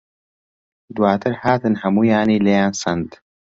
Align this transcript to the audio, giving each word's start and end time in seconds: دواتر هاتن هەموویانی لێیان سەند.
دواتر 0.95 1.33
هاتن 1.43 1.73
هەموویانی 1.81 2.43
لێیان 2.45 2.73
سەند. 2.81 3.09